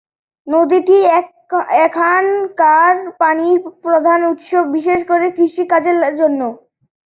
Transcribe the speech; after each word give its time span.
নদীটি 0.47 0.97
এখানকার 1.85 2.91
পানির 3.19 3.55
প্রধান 3.83 4.19
উৎস, 4.31 4.49
বিশেষ 4.75 4.99
করে 5.07 5.25
কৃষি 5.37 5.63
কাজের 5.71 5.97
জন্য। 6.19 6.41